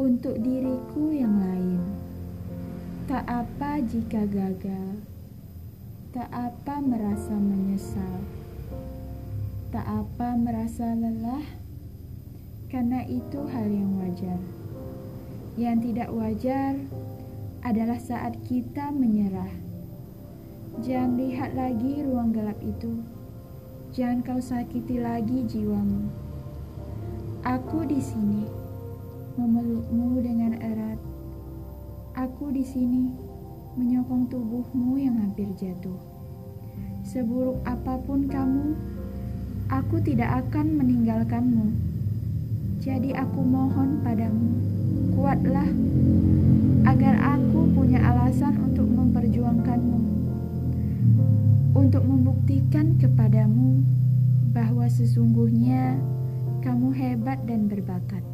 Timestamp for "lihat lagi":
21.20-22.00